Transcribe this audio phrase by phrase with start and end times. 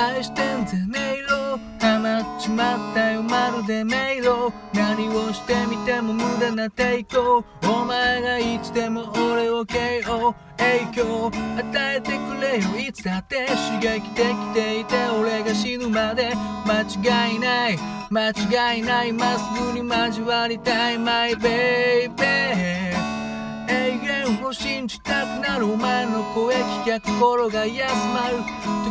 [0.00, 1.18] 愛してんぜね。
[1.18, 4.52] いろハマっちまったよまるで迷路。
[4.72, 12.88] 何をしてみても無駄な抵抗お前がいつでも俺を KO 影響与えてくれよ。
[12.88, 16.32] いつだって刺激できていて俺が死ぬまで。
[16.66, 17.78] 間違いない。
[18.10, 19.12] 間違いない。
[19.12, 20.98] まっすぐに交わりたい。
[20.98, 22.89] My baby
[24.52, 28.36] 信じたくなるお前の声聞きゃ心が休まる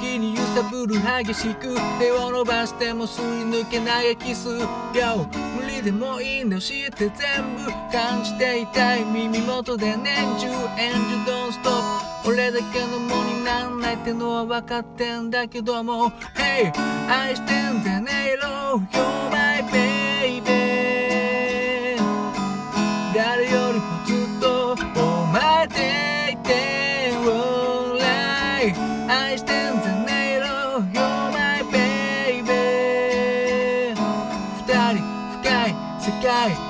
[0.00, 0.94] 時に揺さぶる
[1.24, 10.46] 激しく手を伸ばしてもすり抜けないキス Yo 無理でもいいんだ知って全部感じていたい耳元で年中
[10.78, 16.72] 演じ Don't stop 俺だけのものになんないってのは分かってんだけども Hey
[17.08, 19.41] 愛してんじゃねえろ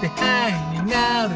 [0.00, 1.34] 世界でハイになる。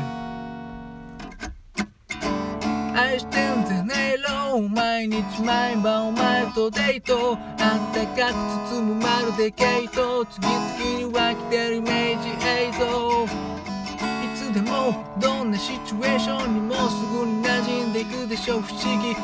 [2.95, 7.37] 愛してんじゃねえろ毎日毎晩お前とデート。
[7.59, 8.35] あったかく
[8.71, 10.55] 包むまるで毛糸次々
[10.99, 13.25] に湧き出るイメージ映像。
[13.25, 18.59] いつでもどんなシチュエーションにもすぐに馴染んでいくでしょ。
[18.59, 19.17] う不思議。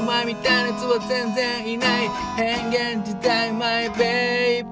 [0.00, 2.10] お前みたいなやつは全然いない。
[2.36, 4.64] 変幻自在 My baby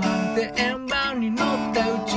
[0.00, 2.13] まるで円盤に乗った宇宙。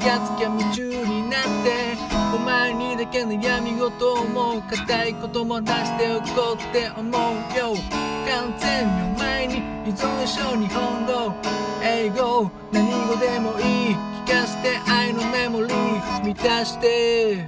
[0.00, 1.96] がつきゃ夢中になって
[2.34, 7.12] お前にだけ悩み事を思う硬いことも出しておこうって思う
[7.56, 7.74] よ。
[8.26, 11.34] 完全にお前に依存でしょ日本語
[11.82, 13.96] 英語何語でもいい。
[14.24, 16.24] 聞かせて愛のメモリー。
[16.24, 17.46] 満たして。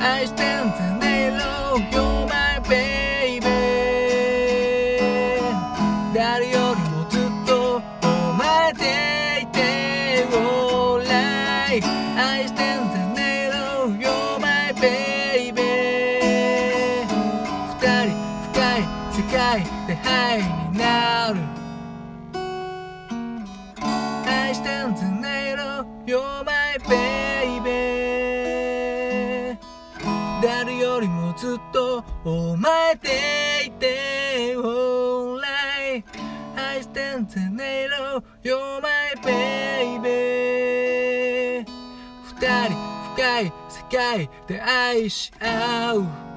[0.00, 1.38] 愛してんじゃねえ
[1.92, 1.98] ろ。
[1.98, 2.13] よ
[26.44, 27.68] my baby
[30.42, 33.08] 誰よりもずっとお前で
[33.66, 36.04] いて Alright
[36.56, 40.04] 愛してんじゃねえろ You're my baby
[42.40, 42.76] 二人
[43.14, 46.33] 深い世界で愛し合う。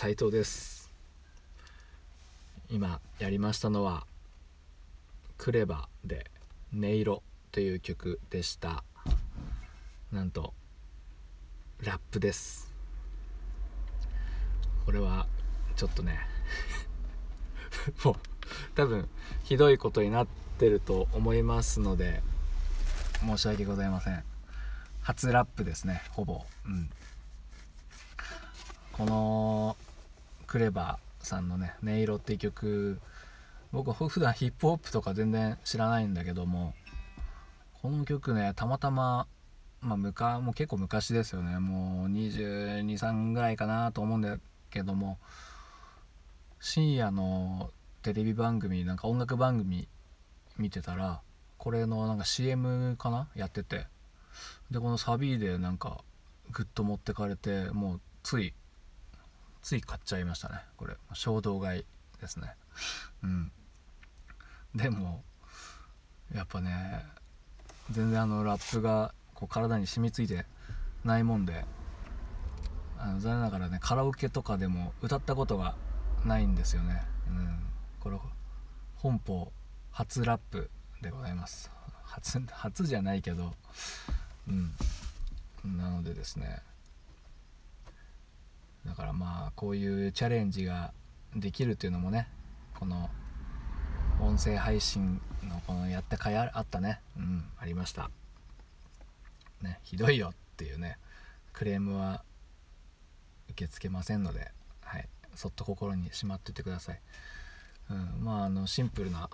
[0.00, 0.90] 斉藤です。
[2.70, 4.06] 今やりましたのは
[5.36, 6.30] 「クレバ」で
[6.72, 7.22] 「音色」
[7.52, 8.82] という曲でした。
[10.10, 10.54] なんと
[11.80, 12.72] ラップです。
[14.86, 15.26] これは
[15.76, 16.18] ちょっとね
[18.02, 18.16] もう
[18.74, 19.06] 多分
[19.44, 20.26] ひどいことになっ
[20.58, 22.22] てると思いますので
[23.20, 24.24] 申し訳ございません。
[25.02, 26.46] 初ラップですねほぼ。
[26.64, 26.90] うん。
[28.92, 29.76] この
[30.50, 33.00] クレバーさんのね「音色」っていう曲
[33.70, 36.74] 僕普段ヒップホップとか全然知らないんだけども
[37.80, 39.28] この曲ねたまたま
[39.80, 41.60] まあむかもう結構昔ですよね。
[41.60, 44.38] もう223ぐらいかなと思うんだ
[44.70, 45.20] けども
[46.58, 47.70] 深夜の
[48.02, 49.88] テレビ番組なんか音楽番組
[50.58, 51.22] 見てたら
[51.58, 53.28] これのなんか CM かな？
[53.36, 53.86] やってて。
[54.68, 56.02] でこのサビでなんか
[56.50, 58.52] グッと持ってかれてもうつい
[59.62, 60.56] つい買っちゃいましたね。
[60.76, 60.94] これ。
[61.12, 61.84] 衝動買い
[62.20, 62.54] ですね。
[63.22, 63.52] うん。
[64.74, 65.22] でも
[66.34, 67.04] やっぱね
[67.90, 70.46] 全然あのラップがこう体に染みついて
[71.04, 71.64] ないもんで
[72.98, 75.74] あの残念ながらねカラオケとかでも歌ったことが
[76.24, 77.58] ないんですよね、うん、
[77.98, 78.18] これ
[78.96, 79.46] 本邦
[79.90, 80.70] 初ラップ
[81.02, 81.70] でございます。
[82.04, 83.52] 初初じゃないけど。
[84.48, 85.78] うん。
[85.78, 86.62] なのでですね
[88.86, 90.92] だからまあこういうチャレンジが
[91.36, 92.28] できるっていうのもね
[92.78, 93.10] この
[94.20, 97.00] 音声配信のこのやった甲斐あったね。
[97.16, 98.10] うんありました。
[99.62, 100.98] ねひどいよっていうね
[101.52, 102.22] クレームは
[103.50, 104.50] 受け付けませんので、
[104.82, 107.00] はい、そっと心にしまっててください、
[107.90, 109.28] うん、まああのシンプルな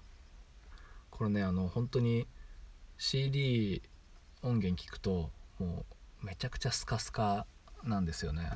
[1.10, 2.26] これねあの本当に
[2.98, 3.82] CD
[4.42, 5.84] 音源聞くとも
[6.22, 7.46] うめちゃくちゃスカスカ
[7.84, 8.50] なんですよね、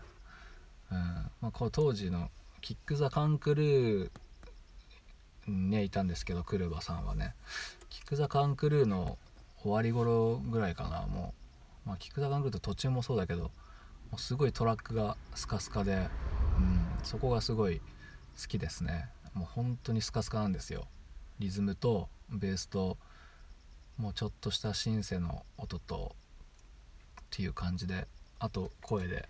[0.90, 0.98] うん。
[1.40, 4.10] まあ、こう当時のキック・ザ・カンクルー
[5.46, 7.34] にねいたんですけどクルバさんはね。
[7.88, 9.18] キック・ザ・カンクルーの
[9.62, 11.34] 終わり頃ぐらいかなも
[11.86, 13.50] う、まあ、キック・ザ・カンクルーって途中もそうだけども
[14.16, 16.08] うすごいトラックがスカスカで、
[16.58, 17.80] うん、そこがすごい
[18.40, 19.08] 好きですね。
[19.34, 20.86] もう本当にスカスカなんですよ。
[21.38, 22.98] リズムとベースと
[23.96, 26.16] もうちょっとしたシンセの音と
[27.20, 28.08] っていう感じで
[28.38, 29.28] あと声で。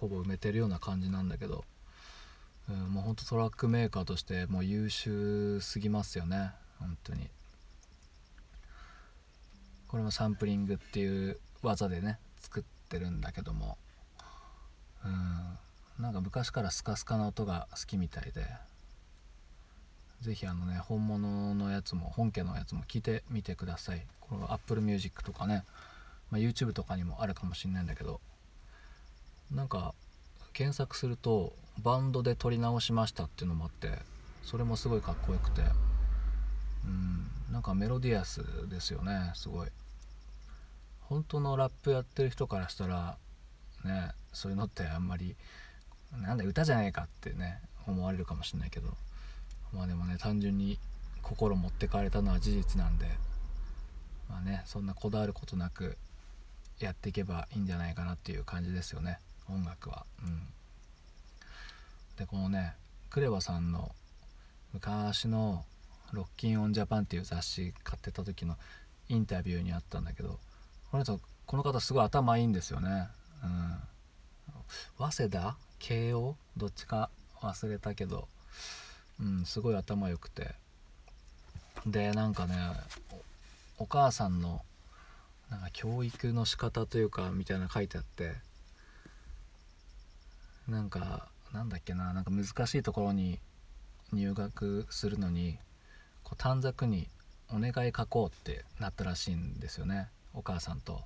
[0.00, 1.64] ほぼ埋めてるような感じなんだけど、
[2.70, 6.52] うん、もうほんとトラックメーカーとしてもう優秀すぎますよね。
[6.78, 7.28] 本当に。
[9.88, 13.76] これもサンプリングっていう技でね作ってるんだけども。
[15.04, 18.46] うんなんか昔からスカスカな音が好きみたいで。
[20.22, 24.06] 是非あのね本物のやつも本家のやつも聞いてみてください。
[24.20, 25.64] これは Apple Music とかね、
[26.30, 28.20] ま、YouTube とかにもあるかもしんないんだけど。
[29.50, 29.94] なんか
[30.52, 31.52] 検索すると
[31.82, 33.98] バンドで撮り直しましたっていうのもあって
[34.42, 35.62] それもすごいかっこよくて。
[36.84, 39.68] うんなんかメロディアスですよねすごい。
[41.02, 43.18] 本当のラップやってる人からしたら
[43.84, 45.34] ねそういうのってあんまり
[46.16, 48.88] なんだ歌じゃないかってね思われるかもしれないけど。
[49.72, 50.78] まあでもね単純に
[51.22, 53.06] 心持ってかれたのは事実なんで
[54.28, 55.96] まあねそんなこだわることなく
[56.80, 59.18] やっていけばいいんじゃないかなっていう感じですよね。
[59.50, 60.06] 音楽は。
[60.22, 60.46] うん。
[62.16, 62.74] でこのね
[63.08, 63.94] クレバさんの
[64.72, 65.64] 昔の
[66.12, 68.56] 「ロッキンオンジャパンっていう雑誌買ってた時の
[69.08, 70.38] インタビューにあったんだけど
[70.90, 73.08] この人この方すごい頭いいんですよね。
[73.42, 73.76] うん。
[74.98, 75.56] 早稲田？
[75.78, 77.10] 慶応どっちか
[77.40, 78.28] 忘れたけど。
[79.20, 80.54] うんすごい頭良くて。
[81.86, 82.54] でなんかね
[83.78, 84.62] お母さんの
[85.50, 88.34] なんか教育の仕方というかみたいな書いてあって。
[90.70, 93.40] なんかなんだっけななんか難しいところに
[94.12, 95.58] 入学するのに
[96.22, 97.08] こう短冊に
[97.50, 101.02] 「お願い書こう」ってなったらしいんですよねお母さんと。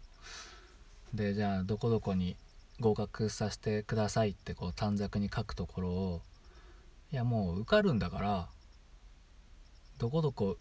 [1.14, 2.36] でじゃあどこどこに
[2.80, 6.22] 合格させてくださいってこう短冊に書くところを
[7.12, 8.48] いやもう受かるんだから
[9.98, 10.58] どこどこ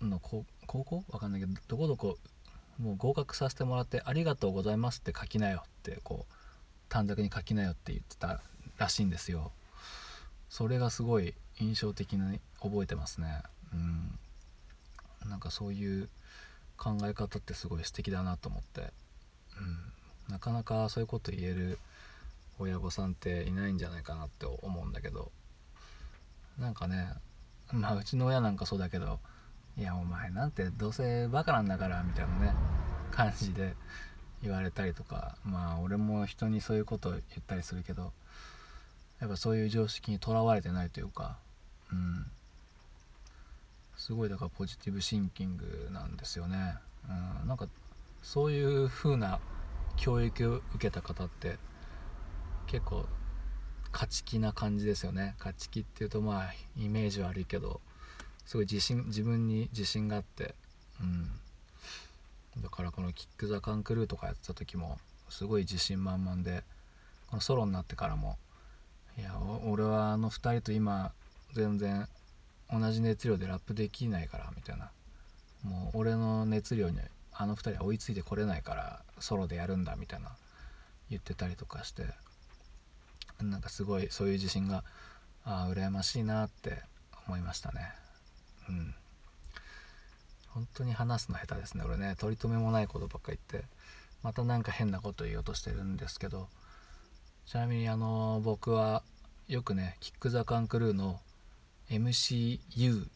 [0.00, 1.04] の高校？
[1.10, 2.18] わかんないけどどこどこ
[2.78, 6.32] もう合格させてもらってありがとうございますって書きなよってこう
[6.88, 8.40] 短冊に書きなよって言ってた
[8.78, 9.52] らしいんですよ。
[10.48, 13.42] それがすごい印象的に覚えてますね。
[13.72, 14.18] うん。
[15.28, 16.08] なんかそういう
[16.76, 18.92] 考え方ってすごい素敵だなと思って、
[20.28, 21.78] うん、なかなかそういうこと言える
[22.58, 25.32] 親御さんっていないんじゃないかなって思うんだけど。
[26.58, 27.08] なんかね
[27.72, 29.18] まあうちの親なんかそうだけど
[29.76, 32.54] いやお前なんてどうせバカなんだからみたいなね
[33.10, 33.74] 感じで
[34.46, 38.12] 言われたりとかまあ俺も人にそういうことを言ったりするけど
[39.20, 41.36] やっぱそういう常識にとらわれてないというか
[41.92, 42.26] うん。
[43.96, 46.74] すごいだからポジティブシンキングなんですよね、
[47.08, 47.66] うん、なんか
[48.22, 49.40] そういう風な
[49.96, 51.56] 教育を受けた方って
[52.66, 53.06] 結構
[53.92, 55.34] 勝ち気な感じですよね。
[55.38, 57.80] 勝ち気っていうとまあイメージ悪いけど
[58.44, 60.54] すごい自信自分に自信があって
[61.00, 61.30] うん。
[62.58, 64.98] だからこのキック・ザ・カンクルーとかやってた時も
[65.28, 66.64] すごい自信満々で
[67.28, 68.38] このソロになってからも
[69.18, 69.32] いや
[69.66, 71.12] 俺はあの2人と今
[71.52, 72.08] 全然
[72.70, 74.90] 同じ熱量でラップできないからみたいな。
[75.62, 77.00] もう俺の熱量に
[77.32, 80.30] あの2人は追いついてこれないからソロでやるんだみたいな
[81.10, 82.04] 言ってたりとかして
[83.42, 84.84] なんかすごいそういう自信が
[85.44, 86.82] ああ羨ましいなって
[87.26, 87.92] 思いましたね。
[88.68, 88.94] うん。
[90.56, 91.84] 本当に話すの下手ですね。
[91.86, 93.66] 俺ね取り留めもないことばっか言って
[94.22, 96.48] またなんか変なこと言おうとしてるんですけど
[97.44, 99.02] ちなみにあの僕は
[99.48, 101.20] よくねキック・ザ・カンクルーの
[101.90, 103.06] MCU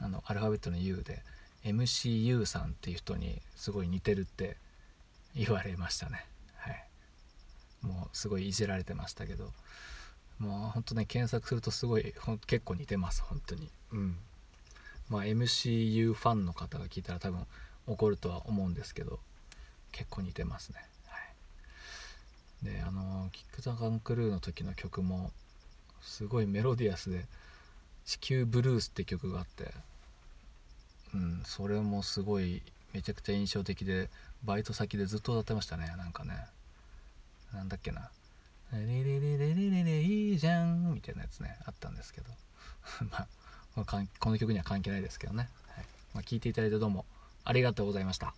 [0.00, 1.22] あのアルファベットの U で
[1.64, 4.56] MCU さんっていう人にすごい似てるって
[5.36, 6.26] 言われましたね。
[6.56, 6.86] はい。
[7.82, 9.52] もうすごいいじられてましたけど
[10.40, 12.14] もうほんとね検索するとすごい
[12.48, 13.70] 結構似てます本当に。
[13.92, 14.16] うん。
[15.10, 17.44] まあ MCU ファンの方が聞いたら多分
[17.86, 19.18] 怒るとは思うんですけど
[19.92, 20.76] 結構似てますね。
[21.08, 21.18] は
[22.62, 22.74] い。
[22.74, 25.32] であのキック・ザ・カンクルーの時の曲も
[26.00, 27.26] すごいメロディアスで
[28.06, 29.74] 「地球ブルース」って曲があって
[31.12, 32.62] うんそれもすごい
[32.92, 34.08] めちゃくちゃ印象的で
[34.44, 36.46] バイト先でずっと歌ってましたねなんかね。
[37.52, 38.10] なんだっけな
[38.72, 42.30] 「レレレレレレレいいじゃん」みたいなやつねあったんですけど。
[43.10, 43.28] まあ
[43.74, 45.84] この曲には関係ないですけどね、はい
[46.14, 47.04] まあ、聞いていただいてどうも
[47.44, 48.34] ありがとうございました。